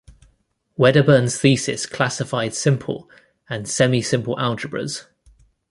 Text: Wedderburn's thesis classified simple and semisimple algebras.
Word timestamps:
Wedderburn's 0.79 1.37
thesis 1.37 1.85
classified 1.85 2.55
simple 2.55 3.07
and 3.47 3.67
semisimple 3.67 4.35
algebras. 4.39 5.05